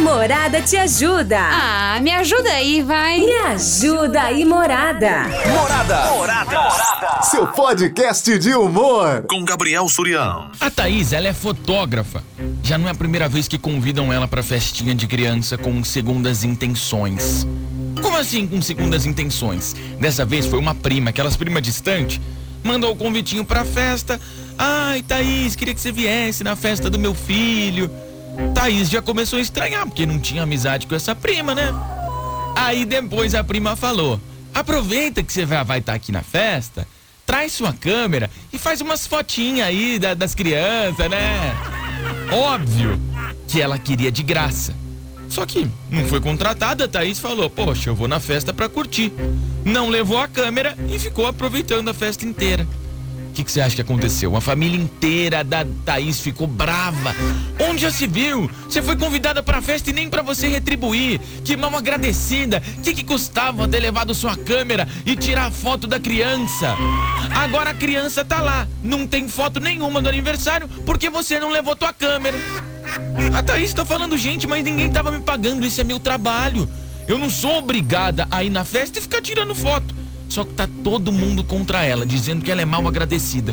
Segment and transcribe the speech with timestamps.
[0.00, 1.38] Morada te ajuda.
[1.38, 3.20] Ah, me ajuda aí, vai.
[3.20, 5.24] Me ajuda aí, Morada.
[5.46, 6.10] Morada.
[6.12, 7.22] Morada.
[7.22, 9.24] Seu podcast de humor.
[9.28, 10.50] Com Gabriel Surião.
[10.58, 12.24] A Thaís, ela é fotógrafa.
[12.62, 16.44] Já não é a primeira vez que convidam ela pra festinha de criança com segundas
[16.44, 17.46] intenções.
[18.00, 19.76] Como assim com segundas intenções?
[20.00, 22.18] Dessa vez foi uma prima, aquelas primas distantes,
[22.64, 24.18] mandou o convitinho pra festa.
[24.56, 27.90] Ai, Thaís, queria que você viesse na festa do meu filho.
[28.54, 31.72] Thaís já começou a estranhar, porque não tinha amizade com essa prima, né?
[32.56, 34.20] Aí depois a prima falou:
[34.54, 36.86] aproveita que você vai estar aqui na festa,
[37.26, 41.54] traz sua câmera e faz umas fotinhas aí da- das crianças, né?
[42.32, 43.00] Óbvio
[43.48, 44.74] que ela queria de graça.
[45.28, 49.12] Só que não foi contratada, a Thaís falou: Poxa, eu vou na festa pra curtir.
[49.64, 52.66] Não levou a câmera e ficou aproveitando a festa inteira.
[53.40, 54.36] Que, que você acha que aconteceu?
[54.36, 57.14] A família inteira da Thaís ficou brava.
[57.58, 58.50] Onde já se viu?
[58.68, 61.18] Você foi convidada pra festa e nem pra você retribuir.
[61.42, 62.62] Que mal agradecida.
[62.76, 66.76] O que, que custava ter levado sua câmera e tirar a foto da criança?
[67.34, 68.68] Agora a criança tá lá.
[68.82, 72.36] Não tem foto nenhuma do aniversário porque você não levou tua câmera.
[73.34, 75.64] A Thaís tá falando, gente, mas ninguém tava me pagando.
[75.64, 76.68] Isso é meu trabalho.
[77.08, 79.99] Eu não sou obrigada a ir na festa e ficar tirando foto.
[80.30, 83.52] Só que tá todo mundo contra ela, dizendo que ela é mal agradecida.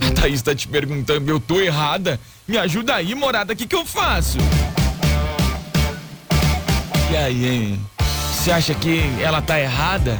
[0.00, 2.18] A Thaís tá te perguntando, eu tô errada?
[2.48, 4.38] Me ajuda aí, morada, o que, que eu faço?
[7.12, 7.80] E aí, hein?
[8.32, 10.18] Você acha que ela tá errada?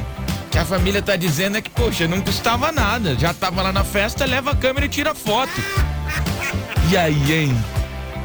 [0.49, 3.13] Que a família tá dizendo é que, poxa, não custava nada.
[3.19, 5.51] Já tava lá na festa, leva a câmera e tira foto.
[6.89, 7.74] E aí, hein?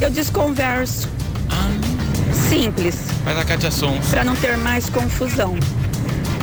[0.00, 1.08] eu desconverso.
[1.50, 1.70] Ah,
[2.48, 4.06] Simples, faz a Katia Sons.
[4.10, 5.56] para não ter mais confusão.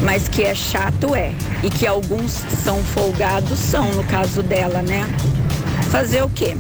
[0.04, 1.32] Mas que é chato é.
[1.64, 2.32] E que alguns
[2.64, 5.08] são folgados são, no caso dela, né?
[5.92, 6.56] Fazer o quê?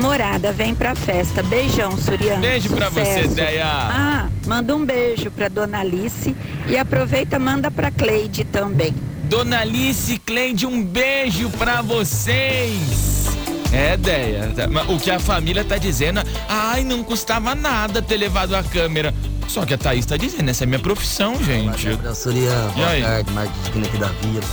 [0.00, 1.42] Morada, vem pra festa.
[1.42, 2.40] Beijão, Suriano.
[2.40, 3.34] Beijo pra você, Sucesso.
[3.34, 3.66] Deia.
[3.66, 6.34] Ah, manda um beijo pra Dona Alice
[6.68, 8.94] e aproveita, manda pra Cleide também.
[9.24, 13.26] Dona Alice Cleide, um beijo pra vocês.
[13.72, 14.52] É, Deia.
[14.88, 19.14] O que a família tá dizendo, ai, não custava nada ter levado a câmera.
[19.48, 21.86] Só que a Thaís tá dizendo, essa é minha profissão, gente.
[21.90, 23.02] Gabriel Surian, boa aí?
[23.02, 24.44] tarde, Marcos Digno aqui da Vila.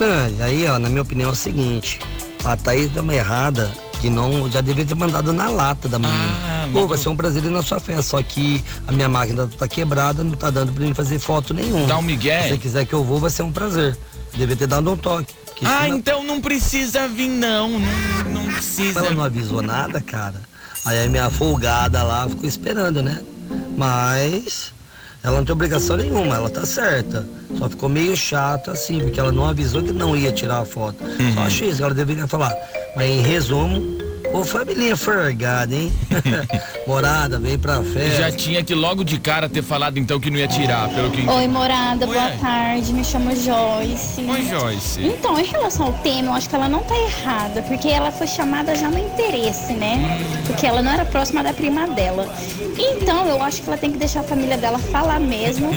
[0.00, 1.98] Ah, aí, ó, na minha opinião é o seguinte,
[2.44, 6.18] a Thaís deu uma errada que não, já deveria ter mandado na lata da menina.
[6.44, 9.48] Ah, Pô, vai ser um prazer ir na sua festa, só que a minha máquina
[9.58, 11.86] tá quebrada, não tá dando pra mim fazer foto nenhuma.
[11.86, 12.42] Dá um migué.
[12.42, 13.96] Se você quiser que eu vou, vai ser um prazer.
[14.34, 15.32] Devia ter dado um toque.
[15.54, 17.78] que Ah, senão- então não precisa vir, não.
[17.78, 18.98] Não, não precisa.
[18.98, 20.34] Ela não avisou nada, cara.
[20.84, 23.20] Aí a minha folgada lá ficou esperando, né?
[23.76, 24.72] Mas
[25.22, 27.26] ela não tem obrigação nenhuma, ela tá certa.
[27.58, 30.98] Só ficou meio chato assim, porque ela não avisou que não ia tirar a foto.
[31.34, 32.54] Só acho isso, ela deveria falar.
[32.94, 33.98] Mas em resumo,
[34.34, 35.92] ô família forgada, hein?
[36.86, 38.22] Morada, vem pra festa.
[38.22, 41.26] Já tinha que logo de cara ter falado então que não ia tirar, pelo que
[41.26, 42.38] Oi, morada, Oi, boa Ai.
[42.38, 42.92] tarde.
[42.92, 44.22] Me chamo Joyce.
[44.28, 45.06] Oi, Joyce.
[45.06, 48.26] Então, em relação ao tema, eu acho que ela não tá errada, porque ela foi
[48.26, 50.20] chamada já no interesse, né?
[50.46, 52.28] Porque ela não era próxima da prima dela.
[52.76, 55.70] Então, eu acho que ela tem que deixar a família dela falar mesmo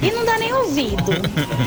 [0.00, 1.12] e não dar nem ouvido.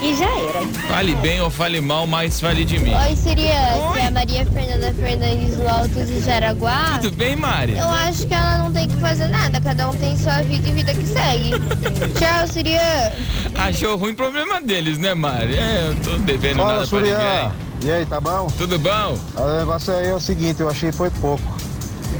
[0.01, 0.67] E já era.
[0.87, 2.93] Fale bem ou fale mal, mas fale de mim.
[2.93, 6.99] Oi, Sirian, que é a Maria Fernanda Fernandes do Altos de Jaraguá.
[7.01, 7.75] Tudo bem, Mari?
[7.75, 10.71] Eu acho que ela não tem que fazer nada, cada um tem sua vida e
[10.71, 11.49] vida que segue.
[12.13, 13.11] Tchau, Sirian.
[13.55, 15.55] Achou ruim problema deles, né, Mari?
[15.57, 17.17] É, eu tô devendo Fala, nada pra Surian.
[17.17, 17.51] ninguém.
[17.85, 18.47] E aí, tá bom?
[18.55, 19.17] Tudo bom?
[19.35, 21.41] O negócio aí é o seguinte, eu achei foi pouco.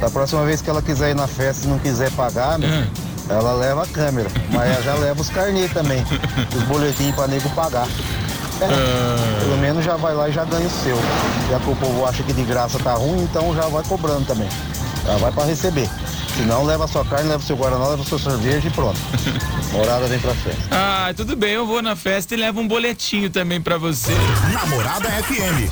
[0.00, 2.86] Da próxima vez que ela quiser ir na festa e não quiser pagar, Hum.
[3.28, 4.28] ela leva a câmera.
[4.50, 6.04] Mas ela já leva os carnês também.
[6.56, 7.86] Os boletins pra nego pagar.
[8.60, 9.38] É, Ah.
[9.40, 10.96] Pelo menos já vai lá e já ganha o seu.
[11.50, 14.48] Já que o povo acha que de graça tá ruim, então já vai cobrando também.
[15.06, 15.88] Já vai pra receber.
[16.36, 18.70] Se não, leva a sua carne, leva o seu guaraná, leva o seu cerveja e
[18.70, 18.98] pronto.
[19.72, 20.60] Morada vem pra festa.
[20.70, 24.12] Ah, tudo bem, eu vou na festa e levo um boletinho também pra você.
[24.52, 25.68] Namorada FM.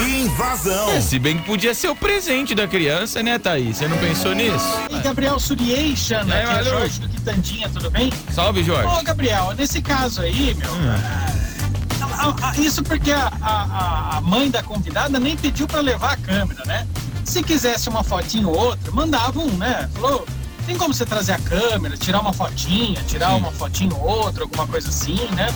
[0.00, 0.90] Invasão.
[0.90, 3.76] É, se bem que podia ser o presente da criança, né, Thaís?
[3.76, 4.66] Você não pensou nisso?
[4.90, 6.64] E Gabriel Suriation, É, aqui é.
[6.64, 8.12] Jorge do Quitandinha, tudo bem?
[8.32, 8.88] Salve, Jorge.
[8.88, 10.70] Ô, Gabriel, nesse caso aí, meu,
[12.18, 16.62] a- a- isso porque a, a- mãe da convidada nem pediu pra levar a câmera,
[16.66, 16.86] né?
[17.24, 19.88] Se quisesse uma fotinho ou outra, mandava um, né?
[19.94, 20.26] Falou,
[20.66, 24.66] tem como você trazer a câmera, tirar uma fotinha, tirar uma fotinho ou outra, alguma
[24.66, 25.48] coisa assim, né?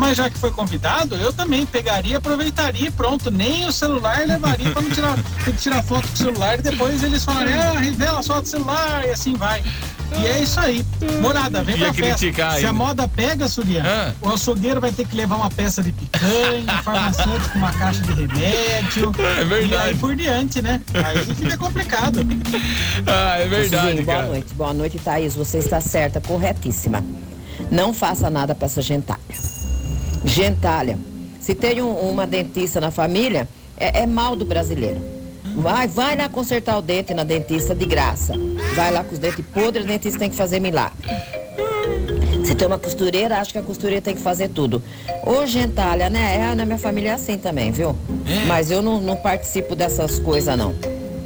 [0.00, 3.30] Mas já que foi convidado, eu também pegaria, aproveitaria e pronto.
[3.30, 5.18] Nem o celular levaria para não tirar,
[5.60, 9.10] tirar foto com o celular e depois eles falarem, ah, revela só do celular e
[9.10, 9.62] assim vai.
[10.18, 10.82] E é isso aí.
[11.20, 12.58] Morada, vem Ia pra festa.
[12.58, 14.12] Se a moda pega, Surian, Ah.
[14.22, 18.12] o açougueiro vai ter que levar uma peça de picanha, o farmacêutico uma caixa de
[18.14, 19.12] remédio.
[19.20, 19.68] É verdade.
[19.70, 20.80] E aí por diante, né?
[20.94, 22.20] Aí fica complicado.
[23.06, 24.54] Ah, é verdade, boa noite.
[24.54, 25.34] Boa noite, Thaís.
[25.34, 27.04] Você está certa, corretíssima.
[27.70, 29.20] Não faça nada para essa gentalha.
[30.24, 30.98] Gentalha.
[31.40, 35.00] Se tem um- uma dentista na família, é, é mal do brasileiro.
[35.56, 38.34] Vai, vai lá consertar o dente na dentista de graça.
[38.76, 40.96] Vai lá com os dentes podres, o dentista tem que fazer milagre.
[42.44, 44.82] Se tem uma costureira, acho que a costureira tem que fazer tudo.
[45.24, 46.36] Ô, gentalha, né?
[46.50, 47.94] É, na minha família é assim também, viu?
[48.46, 50.74] Mas eu não, não participo dessas coisas, não.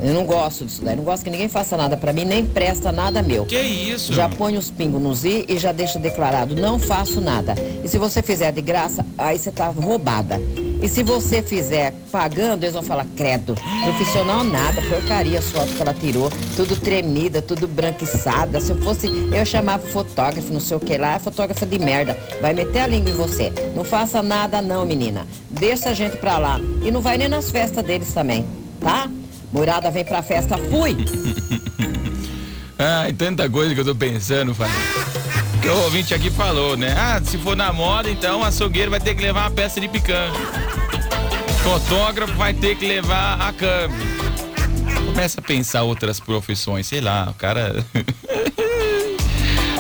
[0.05, 0.95] Eu não gosto disso daí.
[0.95, 3.47] Não gosto que ninguém faça nada pra mim, nem presta nada meu.
[3.47, 4.12] Que isso?
[4.12, 7.55] Já põe os pingos nos i e já deixa declarado, não faço nada.
[7.83, 10.39] E se você fizer de graça, aí você tá roubada.
[10.83, 13.55] E se você fizer pagando, eles vão falar, credo,
[13.85, 18.61] profissional nada, porcaria as fotos que ela tirou, tudo tremida, tudo branquiçada.
[18.61, 22.19] Se eu fosse, eu chamava fotógrafo, não sei o que lá, é fotógrafa de merda.
[22.43, 23.50] Vai meter a língua em você.
[23.75, 25.27] Não faça nada não, menina.
[25.49, 26.61] Deixa a gente pra lá.
[26.85, 28.45] E não vai nem nas festas deles também,
[28.79, 29.09] tá?
[29.55, 30.97] Morada vem pra festa, fui!
[32.77, 34.75] Ai, tanta coisa que eu tô pensando, Fábio.
[35.62, 36.93] Que o ouvinte aqui falou, né?
[36.99, 39.87] Ah, se for na moda, então o açougueiro vai ter que levar uma peça de
[39.87, 40.33] picanha.
[41.62, 44.03] Fotógrafo vai ter que levar a câmera.
[45.06, 47.77] Começa a pensar outras profissões, sei lá, o cara.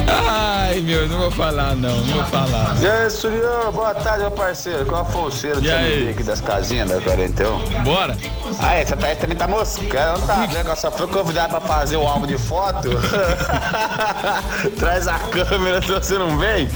[0.06, 2.76] Ai, meu, não vou falar não, não vou falar.
[2.80, 4.84] E aí, Surião, boa tarde, meu parceiro.
[4.86, 6.04] Qual a fonseira E de aí?
[6.04, 7.82] você aqui das casinhas da 41?
[7.84, 8.16] Bora?
[8.60, 10.74] Ah, essa Thaís também tá moscando, não tá vendo?
[10.76, 12.88] Só foi convidada pra fazer o álbum de foto.
[14.78, 16.68] Traz a câmera se você não vem.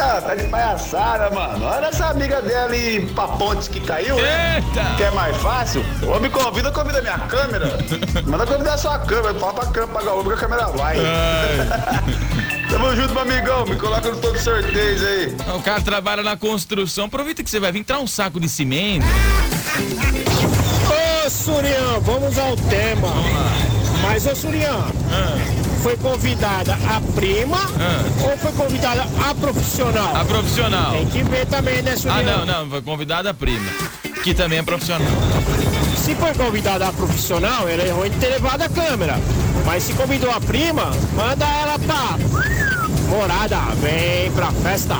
[0.00, 1.64] Ah, tá de palhaçada, mano.
[1.66, 4.56] Olha essa amiga dela e pra ponte que caiu, né?
[4.56, 4.94] Eita!
[4.96, 5.84] Que é mais fácil.
[6.06, 7.78] Ou me convida, convida minha câmera.
[8.24, 9.34] Manda convidar a sua câmera.
[9.34, 10.96] Fala pra câmera pagar o Uber que a câmera vai.
[12.70, 13.66] Tamo junto, meu amigão.
[13.66, 15.36] Me coloca no todo sorteio aí.
[15.56, 19.06] O cara trabalha na construção, aproveita que você vai vir entrar um saco de cimento.
[21.26, 23.08] Ô, Surian, vamos ao tema.
[24.02, 24.84] Mas, ô, Surian,
[25.88, 27.56] foi convidada a prima
[28.22, 30.16] ou foi convidada a profissional?
[30.16, 30.92] A profissional.
[30.92, 31.94] Tem que ver também, né?
[32.10, 33.70] Ah, não, não, foi convidada a prima.
[34.22, 35.08] Que também é profissional.
[35.96, 39.14] Se foi convidada a profissional, ela errou em ter levado a câmera.
[39.64, 42.18] Mas se convidou a prima, manda ela pra
[43.08, 44.96] morada, vem pra festa.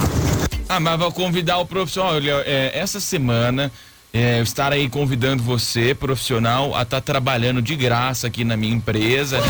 [0.71, 2.15] Ah, mas vou convidar o profissional.
[2.15, 3.71] Olha, é, essa semana
[4.13, 9.41] é, eu estarei convidando você, profissional, a estar trabalhando de graça aqui na minha empresa.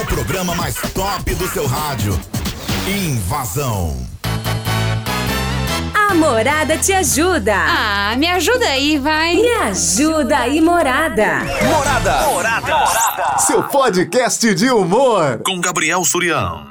[0.00, 2.18] O programa mais top do seu rádio.
[2.86, 3.96] Invasão.
[5.92, 7.54] A Morada te ajuda.
[7.56, 9.34] Ah, me ajuda aí, vai.
[9.34, 11.40] Me ajuda aí, Morada.
[11.64, 12.26] Morada.
[12.28, 12.86] Morada.
[13.38, 15.40] Seu podcast de humor.
[15.44, 16.68] Com Gabriel Surião.